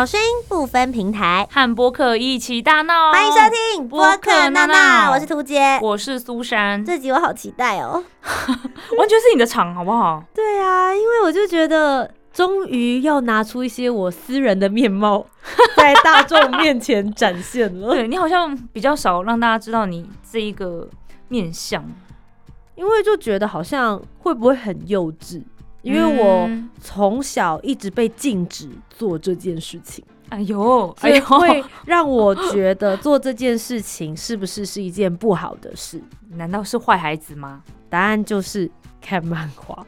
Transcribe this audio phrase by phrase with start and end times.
[0.00, 3.12] 好声音不分平台，和播客一起大闹。
[3.12, 6.82] 欢迎收听播客闹闹，我是涂杰，我是苏珊。
[6.82, 8.02] 这集我好期待哦，
[8.96, 10.24] 完全是你的场，好不好？
[10.32, 15.26] 对啊，因为我就觉得终于要拿出一些我私人的面貌，
[15.76, 17.90] 在大众面前展现了。
[17.90, 20.88] 对你好像比较少让大家知道你这一个
[21.28, 21.84] 面相，
[22.74, 25.42] 因为就觉得好像会不会很幼稚？
[25.82, 36.00] 因为我嗯从小一直被禁止做这件事情，哎呦，所以哎呦，会让我觉得做这件事情是不是是一件不好的事？
[36.30, 37.62] 难道是坏孩子吗？
[37.88, 39.86] 答案就是看漫画。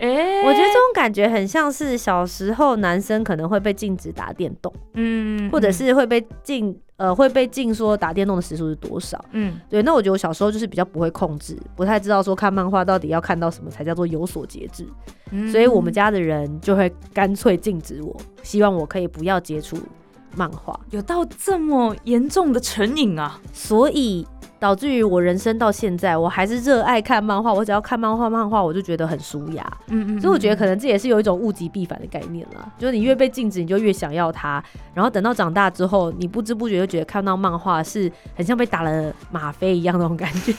[0.00, 0.06] 哎、
[0.44, 9.18] 我觉得这种感觉很像是小时候男生可能会被禁止打电动，嗯或者是会被禁呃会被禁说打电动的时数是多少。
[9.32, 14.86] 嗯对，那我觉得我小时候就是比较不会控制，不太知道说看漫画到底要看到什么才叫做有所节制。
[15.30, 19.78] 嗯所以我们家的人就会干脆禁止我，希望我可以不要接触
[20.36, 23.40] 漫画，有到这么严重的成瘾啊？
[23.52, 24.26] 所以
[24.58, 27.52] 导致于我人生到现在，我还是热爱看漫画。
[27.52, 29.64] 我只要看漫画，漫画我就觉得很舒雅。
[29.88, 34.62] 嗯嗯所以我觉得可能这也是有一种物极必反的概念啦，就是你越被禁止，你就越想要它，
[34.94, 40.52] 然后等到长大之后，你不知不觉就觉得看到漫画是很像被打了吗啡一样那种感觉。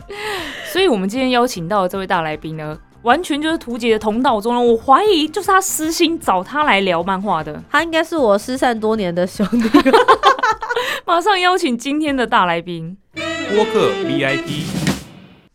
[0.72, 4.66] 所以我们今天邀请到的这位大来宾呢，完全就是图杰的同道中人。
[4.66, 7.60] 我怀疑就是他私心找他来聊漫画的。
[7.70, 9.68] 他应该是我失散多年的兄弟。
[11.04, 12.96] 马上邀请今天的大来宾。
[13.54, 14.64] 播客 VIP，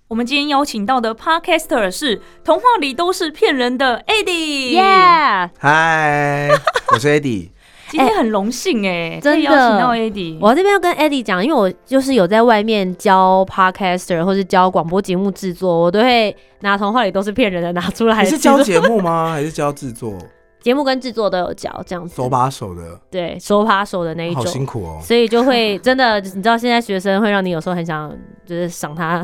[0.07, 4.71] 我们今天邀请到的 Podcaster 是《童话里都是骗人的》Eddie。
[4.71, 5.49] 耶！
[5.57, 6.49] 嗨，
[6.91, 7.49] 我是 Eddie。
[7.87, 10.37] 今天很荣幸哎、真的可以邀请到 Eddie。
[10.41, 18.23] 我这边要跟 Eddie 讲，因为我就是有在外面教 podcaster 或是教广播节目制作，我都会拿童话里都是骗人的拿出来。
[18.23, 19.31] 你是教节目吗？
[19.31, 20.17] 还是教制作？
[20.65, 24.51] 节目跟制作都有教，这样子手把手的，对手把手的那一种好种。
[24.51, 24.99] 辛苦哦。
[24.99, 28.11] 所以就会真的，你知道现在学生会让你有时候很想
[28.47, 29.23] 就是赏他，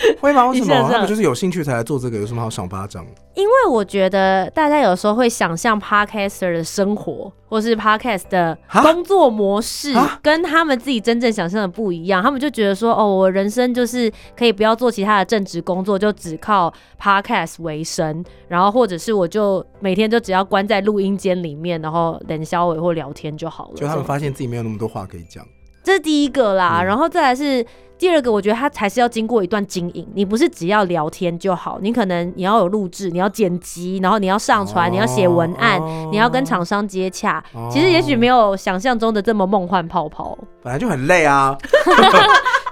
[0.20, 0.46] 会吗？
[0.46, 0.66] 为什么？
[0.66, 3.04] 一下这样他们就是有兴趣才来做这个，有什么好赏巴掌？
[3.34, 12.20] 因为我觉得大家有时候会想象 podcaster 的生活，或是 podcast 的工作模式，跟他们自己真正想象的不一样。
[12.22, 23.74] 他们就觉得说，哦，我人生就是可以不要做其他的正职工作，就只靠 podcast 为生，然后或者是我就每天就只要关在录音间里面，然后冷消委或聊天就好了。
[23.76, 25.46] 就他们发现自己没有那么多话可以讲。
[25.84, 27.64] 这是第一个啦，嗯然后再来是
[27.98, 30.06] 第二个，我觉得它才是要经过一段经营。
[30.14, 37.42] 你不是只要聊天就好，你可能你要有录制，你要剪辑，然后你要上传，哦你要写文案，哦你要跟厂商接洽。
[37.52, 40.38] 哦其实也许没有想象中的这么梦幻泡泡。
[40.62, 41.56] 本来就很累啊，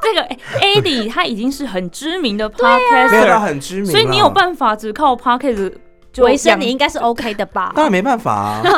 [0.03, 3.87] 这个、哎 Eddie 他已经是很知名的 没有到 Podcaster，、很知名。
[3.87, 5.73] 所以你有办法只靠 Podcast
[6.13, 7.73] 就维生你应该是 OK 的吧？
[7.75, 8.63] 当然没办法啊。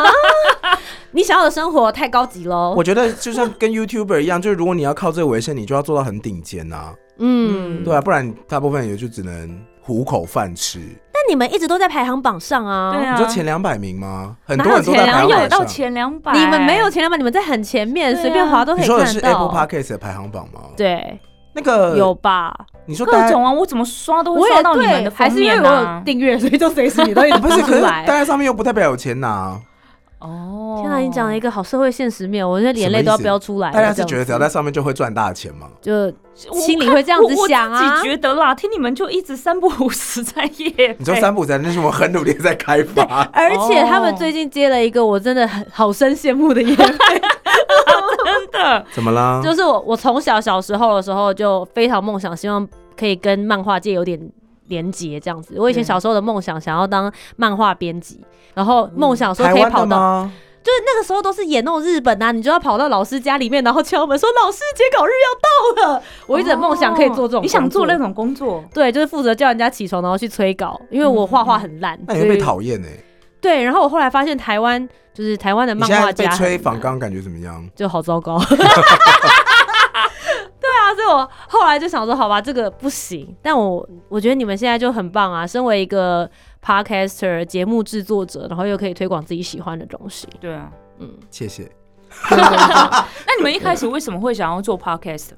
[1.10, 2.84] 你想要的生活太高级喽我。
[2.84, 10.80] 觉得就像跟 YouTuber 一样， 就是如果你要靠这个为生，你就要做到很顶尖呐，嗯，对啊，不然大部分也就只能糊口饭吃。
[11.12, 12.94] 但你们一直都在排行榜上啊。
[12.96, 14.36] 对啊你说前两百名吗？
[14.44, 15.64] 很哪有多人都在排行榜哪有到。
[15.64, 16.32] 前两百？
[16.32, 19.54] 你们没有前两百，你们在很前面，随便滑都可以你说的是 Apple 到。
[19.66, 20.60] Podcast 的排行榜吗？
[20.76, 21.18] 对，
[21.54, 22.54] 那个有吧？
[22.86, 26.02] 你说大家各种啊，我怎么刷都会刷到你们的对，还是因为我有！
[26.04, 28.18] 订阅，所以就随时你都一直 不是，可是出来待。
[28.20, 29.58] 在上面又不代表有钱拿。
[30.20, 33.70] 哦天哪，你讲了一个好社会现实面，我这眼泪都要飙出来。
[33.70, 35.68] 大家是觉得只要在上面就会赚大钱吗？
[35.80, 43.22] 就心里会这样子想啊自己觉得啦，听你们就一直三不五时在夜，你说三不五时，那是我很努力在开发。
[43.32, 46.84] 而且他们哦最近接了一个我真的很好生羡慕的业配，
[48.24, 49.40] 真的怎么啦？
[49.42, 52.66] 就是我我从小小时候的时候就非常梦想，希望
[52.96, 54.20] 可以跟漫画界有点
[54.68, 55.54] 连接这样子。
[55.58, 58.20] 我以前小时候的梦想想要当漫画编辑，
[58.54, 60.28] 然后梦想说可以跑到？
[60.60, 66.02] 就是那个时候都是演那种日本啊，你就要跑到老师家里面，然后敲门说老师截稿日要到了。
[66.26, 67.96] 我一直很梦想可以做这种、哦你想做那？
[67.96, 68.62] 种工作？
[68.74, 72.88] 对，就是负责叫人家起床，然后去催稿，因为我画画很烂，那你会被讨厌哎。
[73.40, 77.66] 对，然后我后来发现台湾就是台湾的漫画家被吹仿钢，感觉怎么样？
[77.74, 78.38] 就好糟糕。
[81.48, 83.34] 后来就想说，好吧，这个不行。
[83.42, 86.28] 但我我觉得你们现在就很棒啊，身为一个
[86.64, 90.26] podcaster 节目制作者，然后又可以推广自己喜欢的东西。
[90.40, 90.70] 对啊。
[90.98, 91.70] 嗯，谢谢。
[92.30, 95.30] 那你们一开始为什么会想要做 podcast？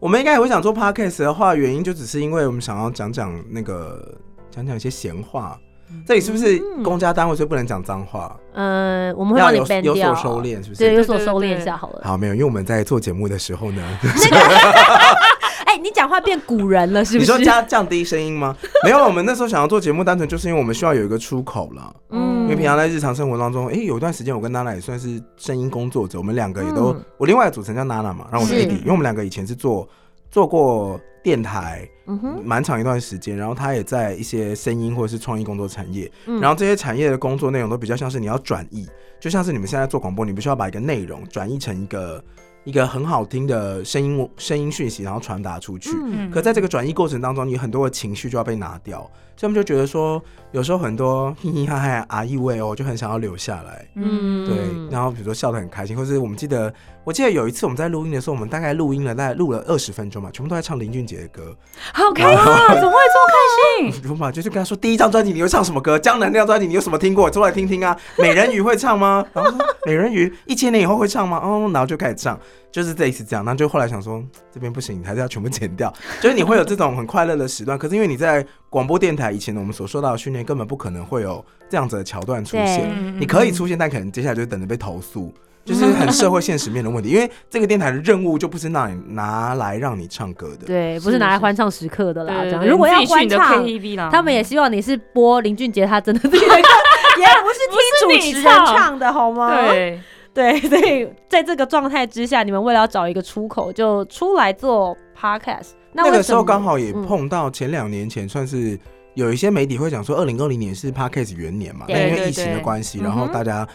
[0.00, 4.16] 我们应该也会想做 podcast 的话，原因就只是因为我们想要讲讲那个
[4.50, 5.58] 讲讲一些闲话。
[6.06, 8.36] 这里是不是公家单位，所以不能讲脏话？
[8.52, 10.94] 呃，我们会帮你要有所收敛，是不是对，是？
[10.96, 12.00] 有所收敛一下好了。
[12.04, 13.82] 好，没有，因为我们在做节目的时候呢，
[15.66, 17.30] 哎、你讲话变古人了，是不是？
[17.32, 18.54] 你说加降低声音吗？
[18.84, 21.94] 没有，我们那时候想要做节目，单纯就是因为我们需要有一个出口了。
[22.10, 29.88] 嗯因为平常在日常生活当中，哎、有一段时间我跟娜娜也算是声音工作者，我们两个也都，嗯我另外的组成叫娜娜嘛，然后我是是 AD，因为我们两个以前是做
[30.34, 36.40] 做过电台，嗯哼，蛮长一段时间，然后他也在一些声音或者是创意工作产业，嗯。
[36.40, 38.84] 然后这些产业的工作内容都比较像是你要转译，
[39.20, 42.24] 就像是你们现在做广播，你必须要把一个内容转译成一个
[42.64, 45.90] 一个很好听的声音声音讯息，然后传达出去。
[45.94, 46.28] 嗯。
[46.32, 50.22] 可在这个转译过程当中，你很多的情绪就要被拿掉，所以他们就觉得说，
[50.52, 53.86] 有时候很多嘻嘻哈哈啊意味哦，就很想要留下来。
[53.96, 54.56] 嗯对，
[54.90, 56.72] 然后比如说笑得很开心，或是我们记得，
[57.02, 61.56] 我记得有一次我们在录音的时候，我们大概录音了，大概录了二十分钟嘛，全部都在唱林俊杰的歌。
[61.92, 62.74] 好开心啊！
[62.74, 64.02] 怎么会这么开心？
[64.10, 65.98] 我嘛就是跟他说，第一张专辑你会唱什么歌？
[65.98, 67.28] 江南那张专辑你有什么听过？
[67.30, 67.96] 出来听听啊。
[68.18, 69.24] 美人鱼会唱吗？
[69.32, 71.38] 然后说美人鱼一千年以后会唱吗？
[71.42, 72.38] 哦，然后就开始唱，
[72.74, 73.44] 就是这一次这样。
[73.44, 74.20] 那就后来想说
[74.52, 75.92] 这边不行，你还是要全部剪掉。
[76.20, 82.90] 就是你会有这种很快乐的时段，可是因为你在广播电台以前我们所受到的训练，根本不可能会有这样子的桥段出现。
[82.92, 85.32] 嗯你可以出现，但可能接下来就等着被投诉。
[85.64, 92.42] 就是很社会现实面的问题，因为这个电台的任务就不是拿你拿来让你唱歌的，对，不是拿来欢唱时刻的啦。
[92.42, 93.64] 这样，如果要欢唱
[94.10, 99.56] 他们也希望你是播林俊杰他真的这个， 也不是听主持人唱的好吗？
[99.56, 99.98] 对，
[100.34, 105.68] 对， 所以在这个状态之下，你们为了要找一个出口，就出来做 podcast。
[105.92, 107.06] 那那个时候刚好也嗯。
[107.06, 108.78] 碰到前两年前，算是
[109.14, 113.66] 有一些媒体会讲说，二零二零年是 Podcast 元年嘛，那因为疫情的关系，然后大家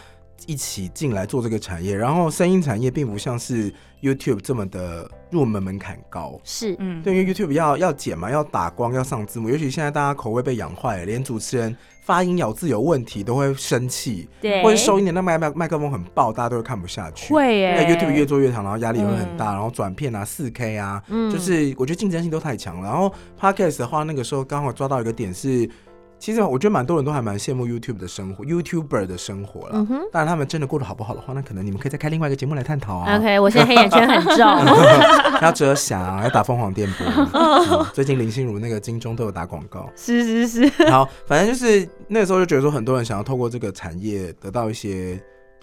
[0.46, 3.72] 一起进来做这个产业，然后声音产业并不像是
[4.02, 6.40] YouTube 这么的入门门槛高。
[6.44, 17.32] 是嗯，对，因为 YouTube 要要剪嘛，要打光，要上字幕，尤其现在大家口味被养坏了，连主持人发音咬字有问题都会生气，对，或者收音的那麦麦麦克风很爆，大家都会看不下去。
[17.32, 22.88] 会耶那 YouTube 越做越长，然后压力也会很嗯大，然后转片啊、四 K 啊，嗯就是我觉得竞争性都太强了。
[22.88, 25.68] 然后 Podcast 的话，那个时候刚好抓到一个点是，
[26.20, 29.70] 其实我觉得蛮多人都还蛮羡慕 YouTube 的生活，YouTuber 的生活了。
[29.72, 30.00] 嗯哼。
[30.12, 33.16] 当然，他们真的过得好不好的话，那可能你们可以再开另外一个节目来探讨啊。
[33.16, 34.46] OK，我现在黑眼圈很重。
[35.40, 37.06] 要遮瑕，要打凤凰电波。
[37.32, 39.90] 嗯 最近林心如那个金钟都有打广告。
[39.96, 45.18] 是是是，好，反正就是那个时候就觉得说，很多人想要透过这个产业得到一些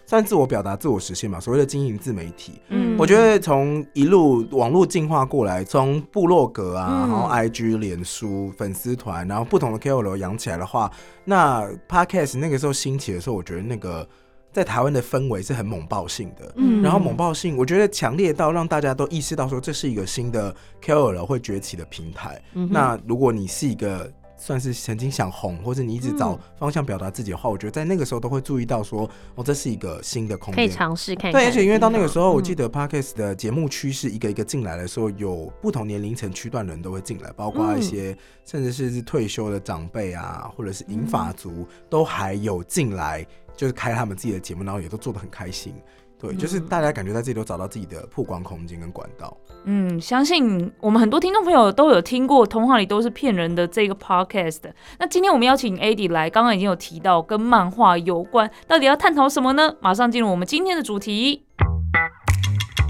[0.07, 2.53] 算自我表达、自我实现嘛，所谓的经营自媒体。
[2.69, 10.89] 嗯我觉得从一路网络进化过来，从部落格啊，嗯然后 IG、脸书、粉丝团，然后不同的 KOL 养起来的话，
[11.25, 14.07] 那 Podcast 那个时候兴起的时候，我觉得那个
[14.53, 16.53] 在台湾的氛围是很猛爆性的。
[16.55, 22.41] 嗯然后猛爆性，我觉得强烈到让大家都意识到说，这是一个新的 KOL 会崛起的平台。
[22.53, 30.69] 嗯那如果你是一个算是曾经想红，或者你一直找嗯方向表达自己的话，我觉得在那个时候都会注意到说，哦，这是一个新的空间可以。
[30.69, 31.33] 尝试看看。
[31.33, 38.15] 对，而且因为到那个时候，我嗯记得 Parkes 的节目趋势一个一个进来的时候，有不同年龄层区段的人都会进来，包括嗯一些
[38.45, 43.25] 甚至是是退休的长辈啊，或者是银发族，都还有进来，
[43.55, 45.73] 就是开他们自己的节目，然后也都做得很开心。
[46.19, 49.37] 对，就是大家感觉在这里都找到自己的曝光空间跟管道。
[49.65, 54.61] 嗯，相信我们很多听众朋友都有听过《童话里都是骗人的》这个 podcast。
[54.97, 59.75] 那今天我们邀请 AD 来，刚刚已经有提到跟漫画有关，到底要探讨什么呢？
[59.79, 61.45] 马上进入我们今天的主题。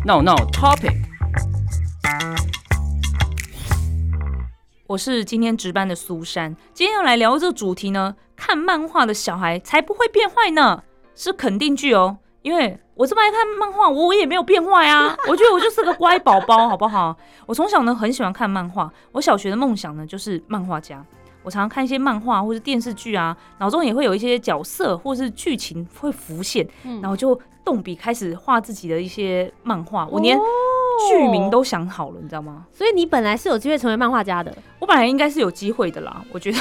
[0.05, 0.96] 闹闹 topic。
[4.88, 10.81] 我是今天值班的苏珊，今天要来聊这个主题呢，看漫画的小孩才不会变坏呢，
[11.13, 12.19] 是肯定句哦。
[12.48, 17.13] 因为我这么爱看漫画，我也没有变坏啊，我觉得我就是个乖宝宝，好不好？
[17.46, 21.06] 我从小呢很喜欢看漫画，我小学的梦想呢就是漫画家。
[21.44, 30.44] 我常常看一些漫画或是电视剧啊，脑中也会有一些角色或是剧情会浮现，嗯然后就动笔开始画自己的一些漫画，我连哦
[31.10, 32.66] 剧名都想好了，你知道吗？
[32.72, 36.58] 所以你本来是有机会成为漫画家的，我本来应该是有机会的啦，我觉得。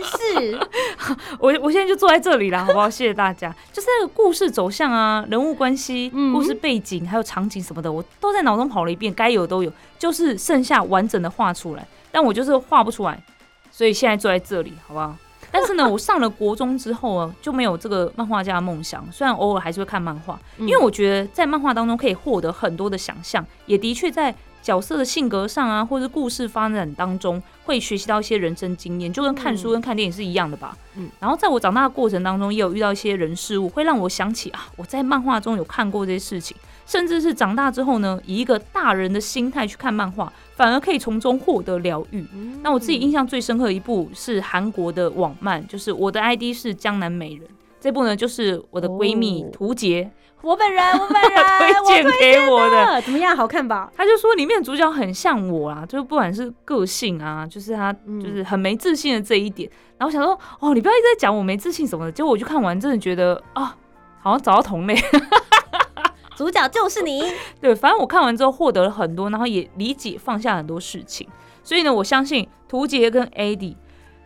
[0.00, 0.58] 但是？
[1.38, 2.88] 我我现在就坐在这里啦，好不好？
[2.88, 3.54] 谢谢大家。
[3.72, 13.22] 就是那个故事走向啊，人物关系、嗯故事背景还有场景什么的，我都在脑中跑了一遍，该有的都有，就是剩下完整的画出来，但我就是画不出来，
[13.70, 15.16] 所以现在坐在这里，好不好？
[15.50, 19.02] 但是呢， 我上了国中之后啊，就没有这个漫画家的梦想。
[19.10, 30.76] 虽然偶尔还是会看漫画，因为我觉得在漫画当中可以获得很多的想象，也的确在角色的性格上啊，或者故事发展当中，会学习到一些人生经验，就跟看书跟看电影是一样的吧。
[30.96, 42.26] 嗯然后在我长大的过程当中，也有遇到一些人事物，会让我想起啊，我在漫画中有看过这些事情，甚至是长大之后呢，以一个大人的心态去看漫画，反而可以从中获得疗愈。
[42.62, 47.48] 那我自己印象最深刻的一部是韩国的网漫，就是我的 ID 是江南美人。
[47.80, 50.10] 这部呢，就是我的闺蜜哦涂洁
[50.42, 52.86] 我本人，我本人， 推荐给我的。
[52.86, 53.36] 的，怎么样？
[53.36, 53.90] 好看吧？
[53.96, 59.68] 他就说里面的主角很像我啊，就是不管是个性啊，就是他嗯就是很没自信的这一点。
[59.98, 62.12] 然后想说，哦，你不要一直在讲我没自信什么的。
[62.12, 63.76] 结果我就看完，真的觉得啊，
[64.20, 64.94] 好像找到同类。
[66.36, 67.20] 主角就是你，
[67.60, 71.26] 对，反正我看完之后获得了很多，然后也理解放下很多事情。
[71.64, 73.74] 所以呢，我相信图杰跟 AD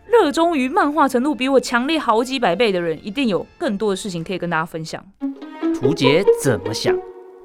[0.06, 5.02] 热衷于漫画程度比我强烈好几百倍的人，一定有更多的事情可以跟大家分享。
[5.74, 6.96] 图杰怎么想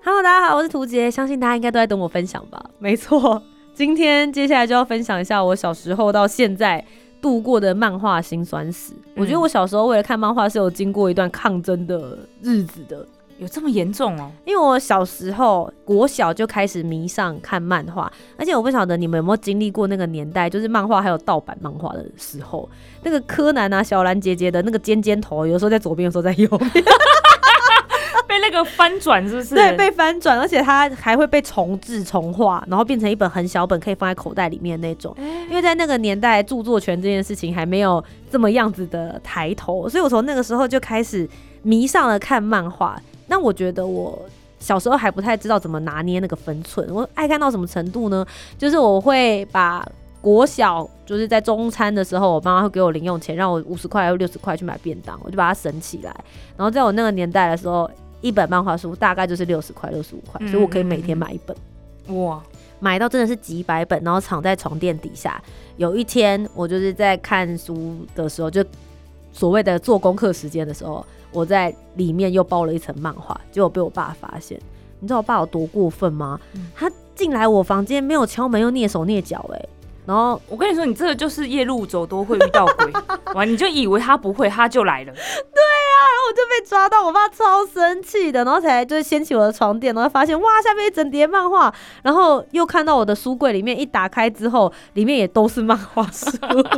[0.03, 2.63] ？Hello，大家好，我是图杰，相信大家应该都在等我分享吧？
[2.79, 3.41] 没错，
[3.73, 6.83] 今天接下来就要分享一下我小时候到现在
[7.21, 8.93] 度过的漫画辛酸史。
[9.15, 13.07] 我觉得我小时候为了看漫画是有经过一段抗争的日子的，
[13.39, 14.31] 有这么严重哦？
[14.45, 22.67] 因为我小时候国小就开始迷上看漫画，而且我不晓得你们有没有经历过那个年代，就是漫画还有盗版漫画的时候，
[23.03, 26.71] 那个柯南啊、小兰姐姐的那个尖尖头，有时候在左边，有时候在右边。
[28.27, 29.55] 被那个翻转是不是？
[29.55, 35.15] 对，被翻转，而且它还会被重置、重画，然后变成一本很小本，可以放在口袋里面那种。
[35.49, 41.27] 因为在那个年代，著作权这件事情还没有这么样子的抬头，所以我从那个时候就开始
[41.63, 42.99] 迷上了看漫画。
[43.27, 44.19] 那我觉得我
[44.59, 48.25] 小时候还不太知道怎么拿捏那个分寸，我爱看到什么程度呢？
[48.57, 49.87] 就是我会把。
[50.19, 56.13] 国小就是在中餐的时候，我妈妈会给我零用钱，让我五十块或六十块去买便当，我就把它省起来。
[56.57, 61.55] 然后在我那个年代的时候，一本漫画书大概就是六十块、六十五块，所以我可以每天买一本，
[62.17, 62.43] 哇，
[62.79, 65.41] 买到真的是几百本，然后藏在床垫底下。
[65.77, 68.65] 有一天，我就是在看书的时候，就
[69.31, 71.05] 所谓的做功课时间的时候，
[71.37, 74.59] 我在里面又包了一层漫画，结果被我爸发现。
[74.99, 76.39] 你知道我爸有多过分吗？
[76.55, 79.65] 嗯他进来我房间没有敲门，又蹑手蹑脚，哎，
[80.07, 82.91] 然后我跟你说，你这个就是夜路走多会遇到鬼，
[83.35, 85.13] 完你就以为他不会，他就来了。
[86.27, 91.73] 我就被抓到，我爸超生气的，然后才就是掀起我的床垫，然后发现哇，下面一整叠漫画，
[92.03, 96.29] 然后又看到我的书柜里面一打开之后，里面也都是漫画书。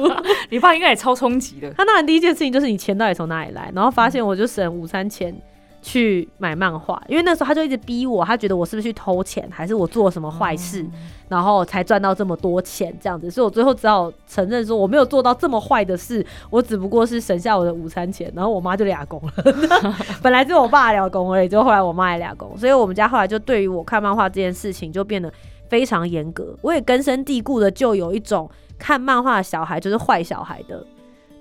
[0.49, 1.71] 你爸应该也超冲击的。
[1.77, 5.35] 他当然第一件事情就是你钱到底从哪里来，然后发现我就省午餐钱
[5.81, 10.85] 去买漫画，因为那时候他就一直逼我，他觉得我是不是去偷钱，还是我做了什么坏事，
[11.29, 19.33] 然后才赚到这么多钱这样子，所以我最后只好承认说我没有做到这么坏的事，我只不过是省下我的午餐钱，然后我妈就俩工了，
[20.21, 25.31] 本来只有我爸俩工而已，就后来我妈也俩工，所以我们家后来就对于我看漫画这件事情就变得
[25.69, 30.85] 非常严格，我也根深蒂固的就有一种看漫画的小孩就是坏小孩的。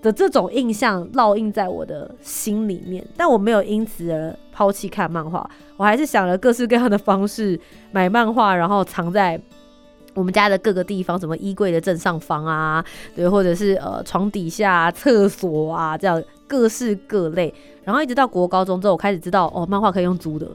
[0.00, 7.58] 的这种印象烙印在我的心里面，但我没有因此而抛弃看漫画，我还是想了各式各样的方式
[7.90, 9.40] 买漫画，然后藏在
[10.14, 17.52] 我们家的各个地方，什么衣柜的正上方啊，对，或者是呃床底下、厕所啊，这样各式各类。
[17.84, 20.46] 然后一直到国高中之后，我开始知道哦，漫画可以用租的。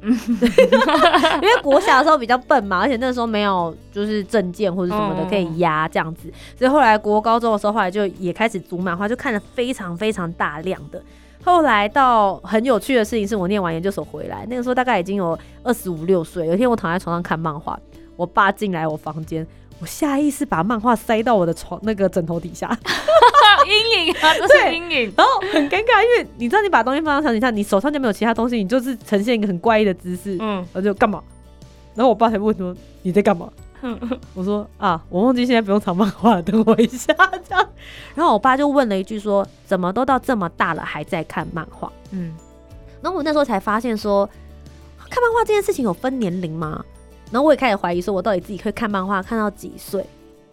[0.02, 11.02] 因为国小的时候比较笨嘛，而且那时候没有就是证件或者什么的可以压这样子，所以后来国高中的时候，后来就也开始读漫画，就看了非常非常大量的。
[11.44, 16.46] 后来到很有趣的事情是我念完研究所回来，那个时候大概已经有二十五六岁。
[16.46, 17.78] 有一天我躺在床上看漫画，
[18.16, 19.46] 我爸进来我房间，
[19.80, 22.68] 我下意识把漫画塞到我的床那个枕头底下，
[23.66, 25.12] 阴影啊，这是阴影。
[25.16, 31.22] 然后很尴尬，因为你知道你把东西放到床底下，你手上就没有其他东西，你就是呈现一个很怪异的姿势，嗯，然后就干嘛？
[31.94, 33.48] 然后我爸才问说你在干嘛？
[34.34, 37.14] 我说啊，我忘记现在不用藏漫画了，等我一下
[37.48, 37.68] 这样。
[38.16, 41.92] 然后我爸就问了一句说，怎么都到这么大了还在看漫画？
[42.10, 42.34] 嗯，
[43.00, 44.28] 然后我那时候才发现说，
[45.08, 46.84] 看漫画这件事情有分年龄吗？
[47.30, 50.04] 然后我也开始怀疑说，我到底自己会看漫画看到几岁？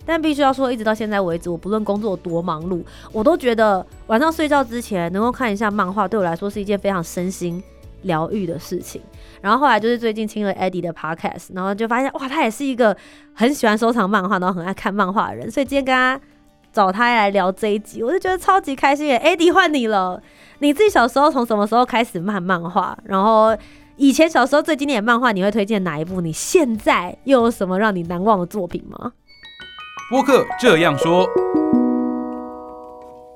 [0.05, 7.63] 但必须要说，一直到现在为止，我不论工作有多忙碌，我都觉得晚上睡觉之前能够看一下漫画，对我来说是一件非常身心
[8.03, 9.01] 疗愈的事情。
[9.41, 12.95] 然后后来就是最近听了 Eddie 的 podcast，然后就发现哇，他也是一个
[13.33, 15.49] 很喜欢收藏漫画，然后很爱看漫画的人。
[15.49, 16.19] 所以今天跟他
[16.71, 19.19] 找他来聊这一集，我就觉得超级开心耶。
[19.25, 20.21] Eddie 换你了，
[20.59, 22.95] 你自己小时候从什么时候开始漫漫画？
[23.05, 23.57] 然后
[23.97, 26.19] 以前小时候最经典的漫画，你会推荐哪一部？
[26.19, 29.13] 你现在又有什么让你难忘的作品吗？
[30.11, 31.25] 播客这样说，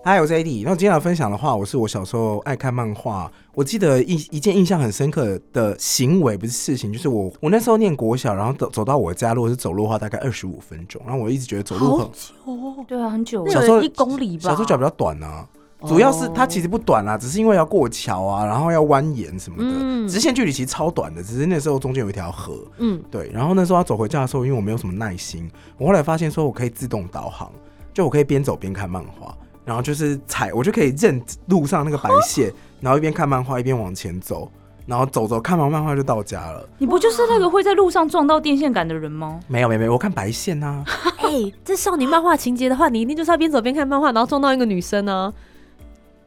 [0.04, 0.64] 嗨，我是 AD。
[0.66, 3.32] 那我今天要分享的话，我是我小时候爱看漫画。
[3.54, 11.02] 我记得一一件印象很深刻的行为，不是事情，就是我我那时候念国小，然后走走到我家，如果是走路的话，大概二十五分钟。
[11.06, 14.44] 然后我一直觉得走路很久哦，对啊，很久那小时候一公里吧？
[14.44, 15.48] 小时候脚比较短啊，
[15.88, 22.54] 主要是它其实不短啦，只是因为要过桥啊，然后要蜿蜒什么的，嗯直线距离其实超短的，只是那时候中间有一条河。
[22.80, 27.50] 嗯，对，然后那时候要走回家的时候，因为我没有什么耐心，我后来发现说我可以自动导航，
[27.94, 29.34] 就我可以边走边看漫画，
[29.64, 34.52] 然后就是踩，我就可以认路上那个白线，然后一边看漫画一边往前走，
[34.86, 36.68] 然后走走看完漫画就到家了。
[36.78, 39.40] 你不就是那个会在路上撞到电线杆的人吗？
[39.48, 40.84] 没有没有没有，我看白线啊，
[41.24, 41.30] 哎、
[41.64, 45.32] 这少女漫画情节的话，你一定就是要边走边看漫画，然后撞到一个女生啊。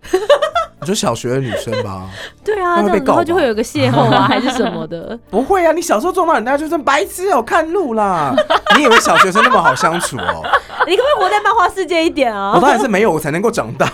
[0.80, 2.08] 你说小学的女生吧？
[2.44, 5.16] 对啊，然那会被告吧后就会有个邂逅啊， 还是什么的。
[5.30, 8.34] 不会啊，你小时候撞到人家就算白痴哦、看路啦。
[8.76, 10.42] 你以为小学生那么好相处哦、
[10.86, 12.52] 你可不可以活在漫画世界一点啊？
[12.56, 13.86] 我当然是没有，我才能够长大，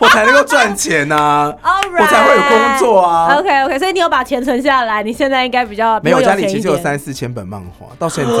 [0.00, 3.36] 我才能够赚钱呐、All right 我才会有工作啊。
[3.38, 8.32] OK OK，所以你有把钱存下来，你现在应该比较没有，家里其实有点三四千本漫画，到现在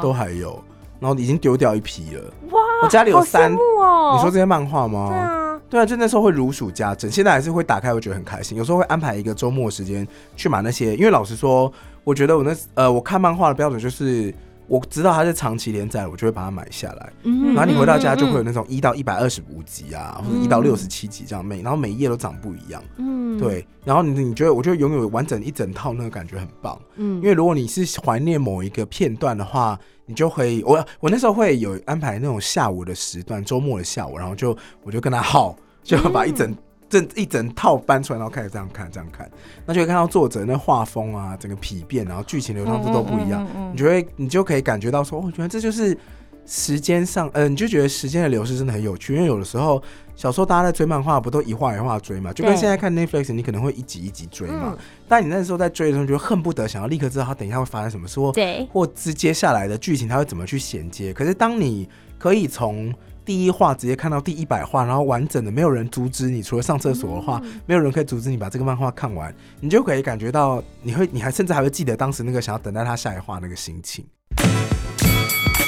[0.00, 0.62] 都还有，
[0.98, 2.22] 然后已经丢掉一批了。
[2.52, 4.12] 哇，我家里有三好羡慕哦。
[4.14, 5.08] 你说这些漫画吗？
[5.10, 8.56] 对啊，对啊，就那时候会如数家珍，现在还是会打开，我觉得很开心。
[8.58, 11.72] 有时候会安排一个周末时间去买那些，因为老实说，
[12.04, 14.32] 我觉得我那呃，我看漫画的标准就是。
[14.68, 17.12] 我知道它是长期连载，我就会把它买下来。
[17.24, 22.82] 嗯然后你回到家就会有嗯那种一到一百二十五集啊，或者嗯一到六十七集这样每，然后每一页都长不一样。
[22.96, 26.80] 嗯，对，然后你你觉得，我觉得拥有完整一整套那个感觉很棒。
[26.96, 36.54] 嗯因为如果你是怀念某一个片段的话，你就会我我那时候会有安排那种下午的时段，周末的下午，然后就我就跟他耗，就把一整。
[36.92, 39.26] 这一整套搬出来，然后开始这样看，这样看，
[39.64, 45.96] 那就会看到作者那画风啊，整个皮变，然后剧情流畅度都不一样，嗯你就会你就可以感觉到说，哦，原来这就是
[46.44, 49.82] 时间上，呃，你就觉得时间的流逝真的很有趣，因为有的时候
[50.14, 54.78] 小时候大家在追漫画，不都一画一画追嘛，就跟现在看 Netflix，你可能会一集一集追嘛嗯，
[55.08, 61.12] 但你那时候在追的时候，就恨不得想要立刻知道它等一下会发生什么事，或对，或之接下来的剧情它会怎么去衔接。
[61.12, 62.92] 可是当你可以从
[63.24, 74.04] 第一话直接看到第一百话，然后完整的，没有人阻止你，除了上厕所的话，嗯没有人可以阻止你把这个漫画看完，你就可以感觉到，你会，你还甚至还会记得当时那个想要等待他下一话那个心情。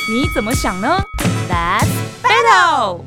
[0.07, 1.03] 你怎么想呢
[1.49, 3.01] That's？Battle，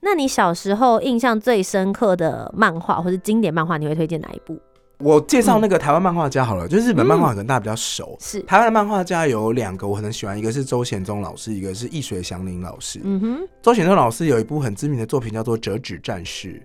[0.00, 4.58] 那你小时候印象最深刻的漫画或是经典漫画，你会推荐哪一部？
[4.98, 8.16] 我介绍那个台湾漫画家好了，就是日本漫画可能大家比较熟。
[8.18, 13.00] 是，台湾的漫画家有两个我很喜欢，一个是周贤宗老师，一个是易水祥林老师。
[13.04, 16.60] 嗯哼，周贤宗老师有一部很知名的作品叫做《折纸战士》，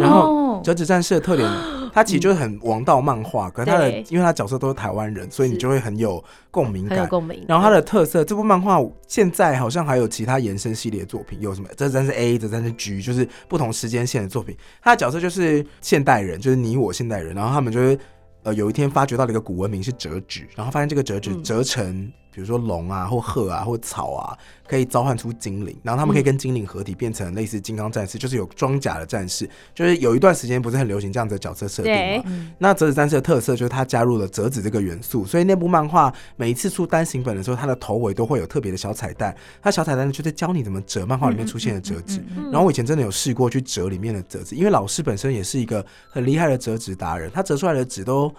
[0.00, 1.48] 然后后折纸战士的特点，
[1.96, 7.08] 它其实就是很王道漫画，可是它的因为它角色都是台湾人，所以你就会很有共鸣感。
[7.08, 7.42] 共鸣。
[7.48, 8.78] 然后它的特色，这部漫画
[9.08, 14.54] 现在好像还有其他延伸系列作品，有什么这真是 A、折纸战士 G，就是不同时间线的作品。
[14.82, 17.98] 它的角色就是现代人，就是你我现代人，然后他们就是
[18.42, 22.12] 呃有一天发掘到了一个古文明是折纸，然后发现这个折纸嗯折成。
[22.36, 24.36] 比如说龙啊，或鹤啊，或草啊，
[24.68, 29.48] 可以召唤出精灵，然后他们可以跟精灵合体，变成类似金刚战士，就是有装甲的战士。
[29.74, 32.24] 就是有一段时间不是很流行这样子的角色设定对嘛？
[32.26, 39.34] 嗯那折纸战士的特色就是它加入了折纸这个元素，所以那部漫画每一次出单行本的时候，它的头尾都会有特别的小彩蛋。
[39.62, 42.22] 它小彩蛋呢，就在教你怎么折漫画里面出现的折纸。
[42.36, 48.30] 嗯然后我以前真的有试过去折里面的折纸，因为老师本身也是一个很厉害的折纸达人，他折出来的纸都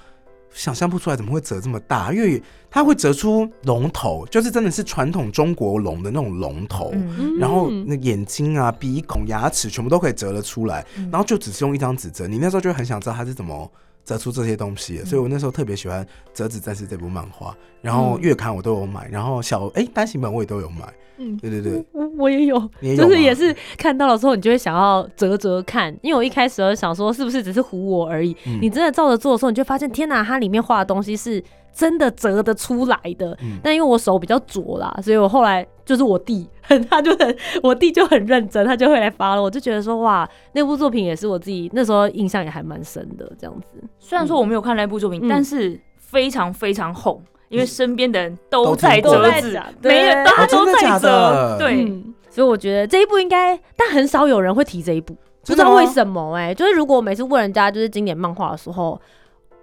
[0.53, 6.93] 想象不出来怎么会折这么大，因为它会折出龙头，就是真的是传统中国龙的那种龙头。
[7.39, 12.27] 然后那眼睛啊、鼻孔、牙齿全部都可以折得出来，嗯然后就只是用一张纸折。
[12.27, 13.71] 你那时候就很想知道它是怎么
[14.07, 16.01] 折出这些东西，所以我那时候特别喜欢
[16.33, 18.21] 《折纸战士》这部漫画，然后嗯。
[18.21, 20.87] 月刊我都有买，然后小哎、单行本我也都有买。
[21.17, 21.35] 嗯。
[21.35, 28.59] 对对对，我我也有，也有就是也是看到了之后，你就会想要折折看，因为我一开始有想说是不是只是唬我而已，嗯。
[28.61, 31.43] 你真的照着做的时候，你就发现天哪，它里面画的东西是
[31.77, 33.37] 真的折得出来的。
[33.43, 33.59] 嗯。
[33.63, 36.49] 但因为我手比较拙啦，所以我后来就是我弟，
[36.89, 43.83] 他就很我弟就很认真，他就会来发了，我就觉得说哇，那部作品也是我自己那时候印象也还蛮深的，这样子。
[43.99, 45.29] 虽然说我没有看那部作品，嗯。
[45.29, 50.99] 但是非常非常红，因为身边的人都都在折纸都在讲，没大家都在的？
[50.99, 58.99] 折，对，嗯，所以我觉得这一部应该，但很少有人会提这一部，不知道为什么哎、就是如果我每次问人家就是经典漫画的时候，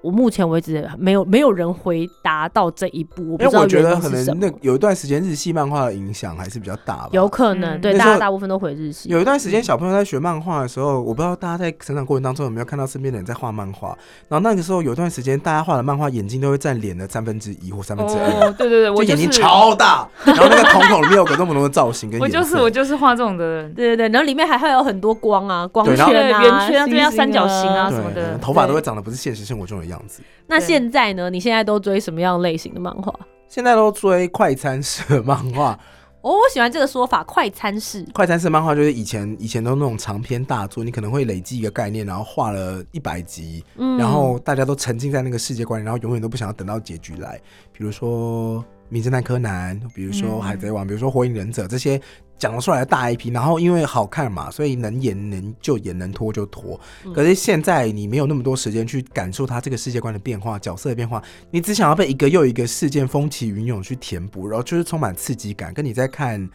[0.04, 7.08] 我目前为止没有没有人回答到这一步，我不因为知道我觉得可原因是什么能那有一段时间日系漫画的影响还是比较大吧。
[7.12, 13.96] 有可能、嗯对大家大部分都回日系，有一段时间，小朋友在学漫画的时候，我不知道大家在成长过程当中有没有看到身边的人在画漫画。
[14.28, 22.42] 然后那个时候有一段时间，大家画的漫画眼睛都会占脸的三分之一或三分之二，哦，对对对， 我就眼睛超大，然后那个瞳孔里面有个那么多的造型跟我颜色。
[22.42, 30.22] 就是我就是画这种的人，对对对，然后里面还会有很多光啊，光圈啊、圆圈啊对啊三角形啊什么的头发都会长得不是现实生活中的样子。
[30.46, 31.28] 那现在呢？
[31.30, 33.12] 你现在都追什么样类型的漫画？
[33.48, 35.78] 现在都追快餐式的漫画，
[36.22, 38.04] 哦，我喜欢这个说法，快餐式。
[38.12, 47.40] 快餐式漫画就是以前以前都那种长篇大作，你可能会累积一个概念，然后画了一百集，嗯然后大家都沉浸在那个世界观里，然后永远都不想要等到结局来。
[47.72, 52.00] 比如说《名侦探柯南》，比如说《嗯海贼王》，比如说《火影忍者》这些
[52.38, 56.78] 讲得出来的大 IP，然后因为好看嘛，所以能演能就演，能拖就拖。
[57.04, 66.48] 嗯可是现在你没有那么多时间去感受它这个世界观的变化、角色的变化，你只想要被一个又一个事件风起云涌去填补，然后就是充满刺激感，跟你在看。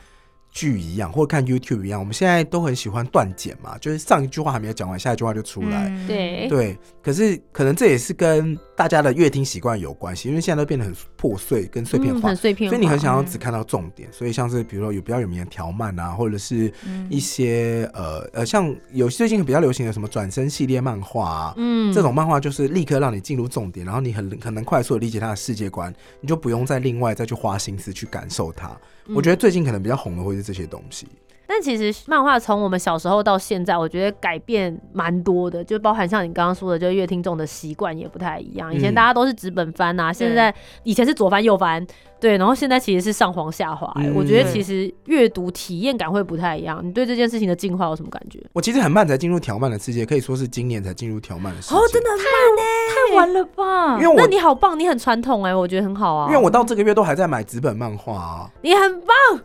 [0.52, 5.88] 剧一样，或者看 YouTube 一样，我们现在都很喜欢断剪嘛，就是上一句话还没有讲完，下一句话就出来。
[5.90, 14.08] 嗯对对，可是可能这也是跟大家的阅听习惯有关系，因为现在都变得很破碎跟碎片化，嗯很碎片化，所以你很想要嗯只看到重点。
[14.10, 21.54] 所以像是比如说有比较有名的条漫啊，或者是嗯一些呃呃，像有最近比较流行的什么转身系列漫画啊。
[21.58, 28.72] 嗯这种漫画就是立刻让你进入重点，然后你很很能快速的理解它的世界观，你就不用再另外再去花心思去感受它。
[29.14, 31.06] 我觉得最近可能比较红的会是这些东西。
[31.50, 38.72] 但其实漫画从我们小时候到现在，我觉得改变蛮多的，就包含像你刚刚说的，就是乐听众的习惯也不太一样。
[38.72, 41.84] 以前嗯大家都是纸本翻啊，现在以前是左翻右翻，
[42.20, 46.80] 对，然后现在其实是上黄下滑、欸嗯我觉得其实阅读体验感会不太一样。
[46.86, 48.40] 你对这件事情的进化有什么感觉？
[48.54, 51.76] 我其实很慢才进入条漫的世界，可以说是今年才进入条漫的世界。
[51.76, 52.62] 哦，真的很慢呢、
[52.94, 54.00] 太晚了吧？
[54.00, 56.28] 因为那你好棒，你很传统哎、我觉得很好啊。
[56.30, 58.52] 因为我到这个月都还在买纸本漫画啊。
[58.62, 59.42] 你很棒。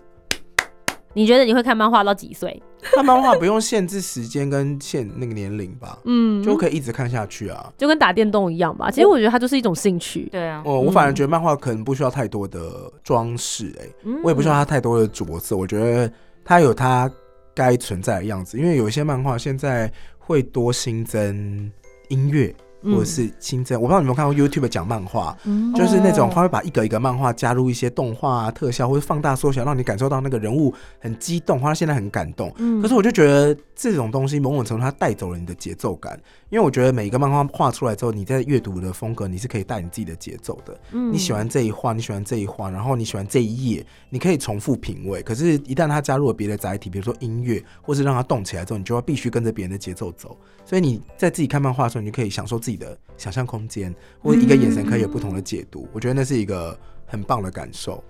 [1.15, 2.63] 你觉得你会看漫画到几岁？
[2.83, 7.73] 看漫画不用限制时间跟限那个年龄吧，嗯，就可以一直看下去啊。
[7.79, 8.91] 就跟打电动一样吧。
[8.91, 10.29] 其实我觉得它就是一种兴趣。
[10.31, 15.57] 对啊，我，我反而觉得漫画可能不需要太多的装饰，哎，嗯我也不需要它太多的着色。
[15.57, 16.13] 我觉得
[16.45, 17.11] 它有它
[17.55, 21.71] 该存在的样子，因为有一些漫画现在会多新增
[22.09, 22.55] 音乐。
[22.85, 32.53] 或者是新增，我不知道你们有没有看过 YouTube 讲漫画，嗯就是那种哦他会把一个一个漫画加入一些动画、啊、特效或者放大缩小，让你感受到那个人物很激动，或者现在很感动。
[32.59, 36.19] 嗯可是我就觉得这种东西某种程度它带走了你的节奏感，
[36.51, 40.79] 因为我觉得每一个漫画画出来之后，你在阅读的风格你是可以带你自己的节奏的。
[40.93, 45.23] 嗯你喜欢这一画，你喜欢这一画，然后你喜欢这一页，你可以重复品味。
[45.23, 50.37] 可是，一旦它加入了别的载体，比如说音乐，或是让它动起来之后，你就要必须跟着别人的节奏走。
[50.65, 55.89] 所以你在自己看漫画的时候，你就可以享受自己的想象空间，或者一个眼神可以有不同的解读。
[55.93, 58.03] 我觉得那是一个很棒的感受。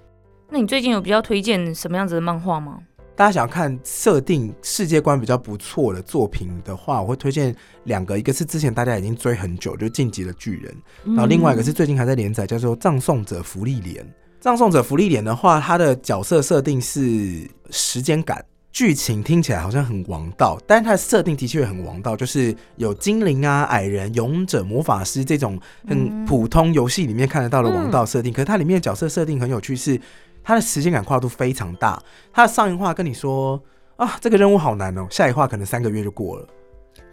[0.50, 2.78] 那你最近有比较推荐什么样子的漫画吗？
[3.16, 10.74] 大家想看设定世界观比较不错的作品的话，我会推荐两个，一个是之前大家已经追很久，就是《进击的巨人》，
[11.14, 14.04] 然后另外一个是最近还在连载，叫做《葬送者福利连》。
[14.40, 18.44] 葬送者福利连的话，它的角色设定是时间感。
[18.74, 25.56] 剧情听起来好像很王道，但是它的设定的确很王道，就是有精灵啊、矮人、勇者、魔法师这种
[25.86, 28.32] 很普通游戏里面看得到的王道设定。
[28.32, 29.98] 可是它里面的角色设定很有趣，是
[30.42, 32.02] 它的时间感跨度非常大。
[32.32, 33.62] 它的上一话跟你说
[33.94, 36.48] 啊，这个任务好难哦，下一话可能三个月就过了，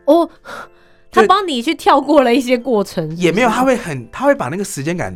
[0.05, 0.27] 哦，
[1.11, 5.15] 他帮你去跳过了一些过程，是是也没有，他会很，他会把那个时间感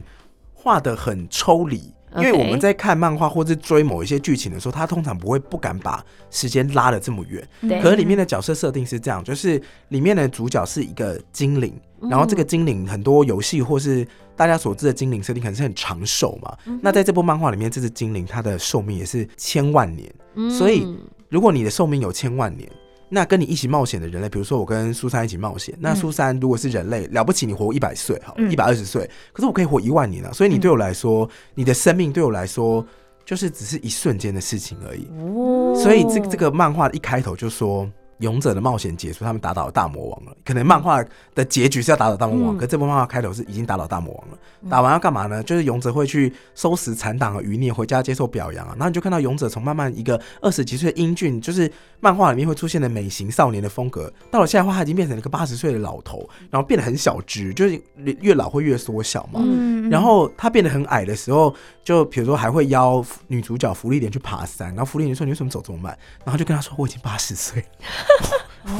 [0.53, 1.91] 画得很抽离。
[2.17, 7.47] 因为我们在看漫画或是追某一些剧情的时候，他通常不会不敢把时间拉的这么远。
[7.61, 16.57] 对可是里面的角色设定是这样，就是里面的主角是一个精灵，嗯然后这个精灵很多游戏或是大家所知的精灵设定可能是很长寿嘛。
[16.65, 20.13] 嗯那在这部漫画里面，这只精灵它的寿命也是千万年。
[20.35, 20.87] 嗯所以
[21.29, 22.69] 如果你的寿命有千万年，
[23.09, 32.85] 那跟你一起冒险的人类，比如说我跟苏珊一起冒险，那嗯苏珊如果是人类，了不起你活一百岁，好，嗯一百二十岁，可是我可以活一万年啊，所以你对我来说，你的生命对我来说，
[33.23, 35.07] 就是只是一瞬间的事情而已。
[35.19, 37.89] 哦所以这这个漫画一开头就说。
[38.19, 40.35] 勇者的冒险结束，他们打倒了大魔王了。
[40.45, 44.37] 可能漫画的结局是要打倒大魔王，嗯可这部漫画开头是已经打倒大魔王了。
[44.69, 45.43] 打完要干嘛呢？
[45.43, 48.71] 就是勇者会去收拾残党和余孽，回家接受表扬啊。
[48.71, 59.41] 然后你就看到勇者从慢慢一个二十几岁的英俊，就是漫画里面会出现的美型少年的风格，到了现在的话，他已经变成了一个八十岁的老头，然后变得很小只，就是越越老会越缩小嘛。
[59.43, 61.53] 嗯然后他变得很矮的时候，
[61.85, 67.63] 就比如说还会邀女主角福利莲去爬山，然后福利莲说：“你为什么走这么慢？”然后就跟他说：“我已经八十岁，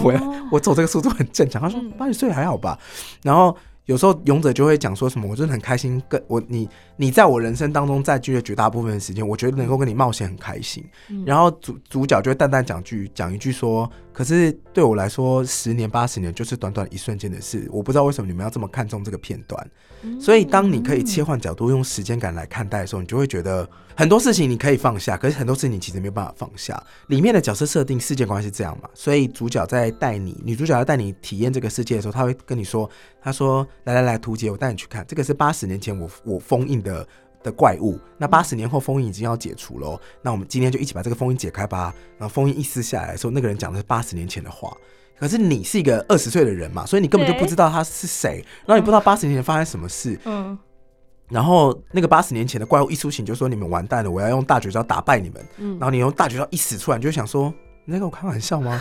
[0.01, 0.11] 我
[0.51, 2.79] 我走这个速度很正常。”他说：“八十岁还好吧？”
[3.21, 6.67] 然后有时候勇者就会讲说什么，我真的很开心，跟我你
[6.97, 10.83] 你在我人生当中占据了绝大部分的时间，我觉得能够跟你冒险很开心。
[11.09, 19.69] 嗯然后主主角就会淡淡讲句讲一句说，可是对我来说，十年八十年就是短短一瞬间的事，我不知道为什么你们要这么看重这个片段。
[20.19, 26.81] 所以当你可以切换角度，用时间感来看待的时候，你就会觉得很多事情你可以放下，可是很多事情你其实没有办法放下。
[27.07, 28.89] 里面的角色设定、世界观是这样嘛？
[28.93, 32.89] 所以主角在带你，女主角要带你体验这个世界的时候，他会跟你说
[33.21, 37.07] ：“他说来来来，图姐，我带你去看，这个是八十年前我我封印的。”
[37.45, 40.01] 的怪物，那八十年后封印已经要解除喽。
[40.23, 41.93] 那我们今天就一起把这个封印解开吧。
[42.17, 44.75] 然后封印一撕下来的时候，那个人讲的是八十年前的话。
[45.19, 50.19] 可是你是一个二十岁的人嘛，所以你根本就不知道他是谁，然后你不知道八十年前发生什么事。
[50.25, 50.57] 嗯，
[51.29, 55.45] 然后那个八十年前的怪物一苏醒，就说你们完蛋了，我要用大绝招打败你们。
[55.57, 57.53] 嗯然后你用大绝招一使出来，你就想说，
[57.85, 58.79] 你在跟我开玩笑吗？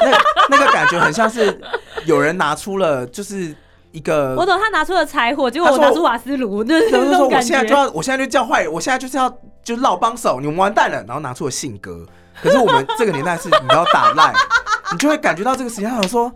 [0.00, 0.10] 那
[0.56, 1.60] 那个感觉很像是
[2.06, 3.54] 有人拿出了就是
[3.92, 7.46] 一个，我懂他拿出了柴火，结果我拿出瓦斯炉，就是就是说我那种感觉。
[7.46, 12.04] 现在就要，我现在就叫坏人，我现在就是要就绕帮手，你们完蛋了，然后拿出了信鸽。
[12.42, 14.32] 可是我们这个年代是你要打赖，
[14.90, 16.32] 你就会感觉到这个时间，想说，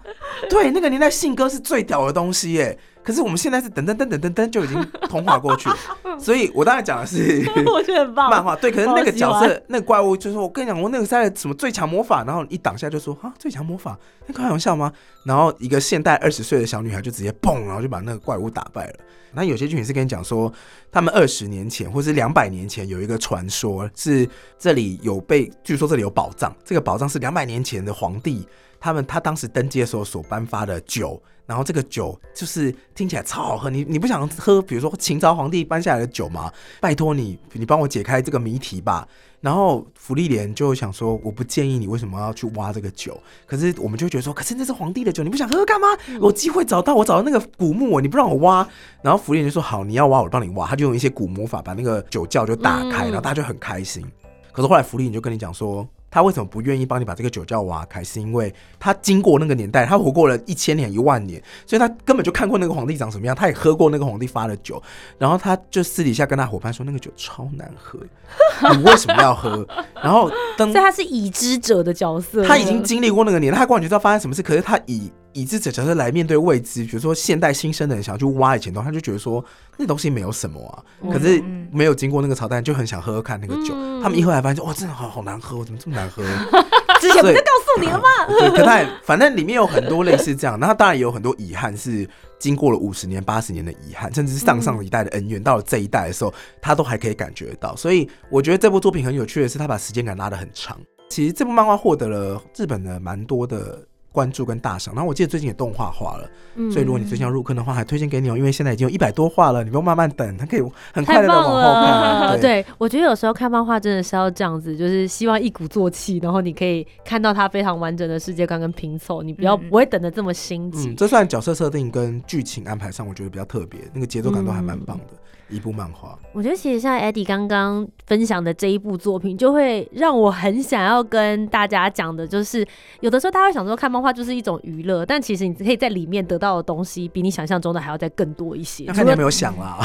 [0.51, 2.79] 对，那个年代信鸽是最屌的东西耶。
[3.07, 5.77] 可是我们现在是噔噔噔噔噔噔就已经通话过去了，
[6.19, 8.29] 所以我当然讲的是 我觉得很棒。
[8.29, 14.93] 漫画，对，可是那个角色那个怪物就说，我跟你讲，我那个在什么最强魔法，然后一挡下就说啊最强魔法，那开玩笑吗？
[15.25, 18.95] 然后一个现代二十岁的小女孩就直接嘣，然后就把那个怪物打败了。
[19.33, 20.53] 那有些剧情是跟你讲说，
[20.91, 28.49] 他们二十年前或是两百年前有一个传说，是这里有被，据说这里有宝藏，这个宝藏是两百年前的皇帝
[28.81, 36.53] 他们他当时登基的时候所颁发的酒，然后这个酒就是听起来超好喝，你你不想喝，比如说秦朝皇帝颁下来的酒吗？
[36.81, 39.07] 拜托你，你帮我解开这个谜题吧。
[39.41, 45.87] 然后福利莲就想说，我不建议你为什么要去挖这个酒，可是我们就觉得说，可是那是皇帝的酒，你不想喝干嘛？
[46.21, 48.67] 我机会找到，我找到那个古墓，你不让我挖。
[49.03, 54.05] 然后福利莲就说好，你要挖我帮你挖，他就用一些古魔法把那个酒窖就打开，嗯然后大家就很开心。
[54.51, 64.83] 可是后来福利莲就跟你讲说，他为什么不愿意帮你把这个酒窖挖开，是因为他经过那个年代，他活过了一千年、一万年，所以他根本就看过那个皇帝长什么样，他也喝过那个皇帝发的酒，
[65.19, 67.99] 然后他就私底下跟他伙伴说，那个酒超难喝，
[68.75, 69.67] 你为什么要喝？
[69.95, 74.43] 然后当所以他是已知者的角色，他已经经历过那个年代，他完全知道发生什么事。
[74.43, 79.45] 可是他以以智者角色来面对未知，比如说现代新生的人想要去挖以前的东西，他就觉得说
[79.77, 80.83] 那东西没有什么啊。
[81.13, 83.75] 可是嗯没有经过那个朝代，就很想喝喝看那个酒。
[83.75, 86.23] 嗯他们一喝来发现，哇，真的好好难喝，怎么这么难喝？
[87.01, 88.05] 之前不是告诉你了吗？
[88.29, 97.77] 对，可他也反正里面有很多类似这样，那当然也有很多遗憾是经过了五十年、八十年的遗憾，甚至是上上一代的恩怨，到了这一代的时候，他都还可以感觉到。
[97.77, 100.79] 所以我觉得这部作品很有趣的是，他把时间感拉得很长。
[101.11, 103.87] 其实这部漫画获得了日本的蛮多的。
[104.17, 112.33] 关注跟大赏，然后我记得最近也动画化了，嗯所以如果你最近要入坑的话，还推荐给你哦，因为现在已经有一百多话了，你不用慢慢等，它可以很快的往棒后看。
[112.33, 112.39] 了！
[112.41, 120.89] 对，我觉得有时候看漫画真的是要这样子，就是希望一鼓作气，然后你可以看到它非常完整的世界观跟拼凑，你不要嗯不会等的这么心急。
[120.89, 125.05] 嗯，这算角色设定跟剧情安排上，我觉得比较特别，那个节奏感都还蛮棒的、
[125.49, 126.19] 一部漫画。
[126.33, 132.67] 我觉得其实像 Eddie 刚刚分享的这一部作品，就会让我很想要跟大家讲的，就是
[133.01, 138.85] 有的时候大家会想说看漫画就是一种娱乐，但其实你可以在里面得到的东西，比你想象中的还要再更多一些。
[138.87, 139.79] 那看你有没有想啦。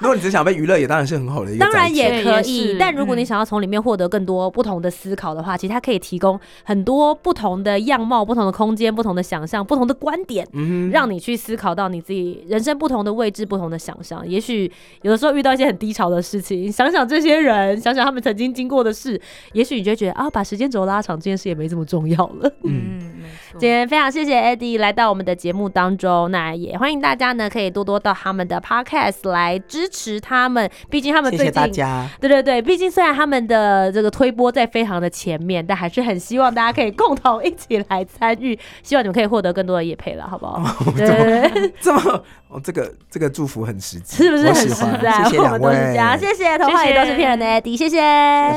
[0.00, 1.94] 如果你只想被娱乐，也当然是很好的一个当然。
[1.94, 10.46] 也可以但如果你嗯想要从里面获得更多不同的思考的话，其实它可以提供很多不同的样貌、不同的空间、不同的想象、不同的观点。
[10.52, 14.26] 嗯，让你去思考到你自己人生不同的位置、不同的想象。
[14.26, 14.70] 也许
[15.02, 19.20] 有的时候遇到一些很低潮的事情，想想这些人，想想他们曾经经过的事，
[19.52, 22.50] 也许你就会觉得啊，把时间轴拉长这件事也没这么重要了。
[22.62, 23.19] 嗯
[23.58, 23.70] 今。
[23.70, 32.08] 天非常谢谢 Eddie 来到我们的节目当中，那也欢迎大家呢可以多多到他们的 Podcast 来支持他们，毕竟他们谢谢大家。
[32.20, 40.62] 对对对，毕竟虽然他们的这个推波在非常的前面，但还是很希望大家可以共同一起来参与，希望你们可以获得更多的业配了，好不好？
[40.96, 44.68] 对对对，这么哦，这个这个祝福很实际，是不是很实
[45.00, 45.24] 在？
[45.24, 48.00] 谢谢两我们都是这位，样，谢谢，童话也都是骗人的 Eddie，谢谢，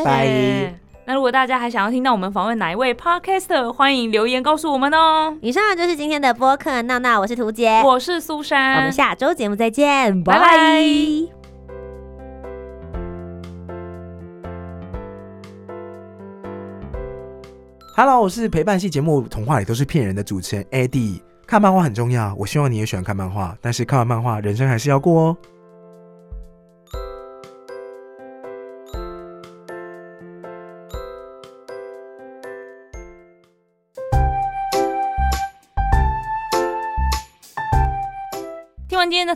[0.03, 5.37] 拜那如果大家还想要听到我们访问哪一位 podcaster，欢迎留言告诉我们哦。
[5.41, 10.81] 以上就是今天的播客闹闹，我是涂杰，我是苏珊我珊，们下周节目再见，拜拜拜
[17.97, 21.19] Hello，我是陪伴系节目《童话里都是骗人的》主持人 Eddie。
[21.45, 25.37] 看漫画很重要，我希望你也喜欢看漫画，但是看完漫画，人生还是要过哦。